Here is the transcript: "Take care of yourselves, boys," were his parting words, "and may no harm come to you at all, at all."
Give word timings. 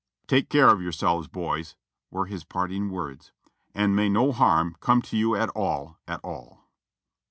"Take 0.25 0.49
care 0.49 0.69
of 0.69 0.81
yourselves, 0.81 1.27
boys," 1.27 1.75
were 2.09 2.25
his 2.25 2.43
parting 2.43 2.89
words, 2.89 3.31
"and 3.75 3.95
may 3.95 4.09
no 4.09 4.31
harm 4.31 4.75
come 4.79 5.03
to 5.03 5.15
you 5.15 5.35
at 5.35 5.49
all, 5.49 5.99
at 6.07 6.19
all." 6.23 6.67